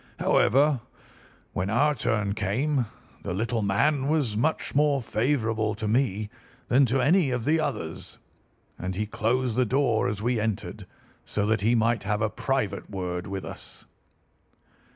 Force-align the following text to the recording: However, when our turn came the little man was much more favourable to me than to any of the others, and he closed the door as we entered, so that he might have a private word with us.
However, 0.17 0.81
when 1.53 1.69
our 1.69 1.93
turn 1.93 2.33
came 2.33 2.87
the 3.21 3.35
little 3.35 3.61
man 3.61 4.07
was 4.07 4.35
much 4.35 4.73
more 4.73 4.99
favourable 4.99 5.75
to 5.75 5.87
me 5.87 6.31
than 6.69 6.87
to 6.87 6.99
any 7.03 7.29
of 7.29 7.45
the 7.45 7.59
others, 7.59 8.17
and 8.79 8.95
he 8.95 9.05
closed 9.05 9.55
the 9.55 9.63
door 9.63 10.07
as 10.07 10.19
we 10.19 10.39
entered, 10.39 10.87
so 11.23 11.45
that 11.45 11.61
he 11.61 11.75
might 11.75 12.01
have 12.01 12.23
a 12.23 12.31
private 12.31 12.89
word 12.89 13.27
with 13.27 13.45
us. 13.45 13.85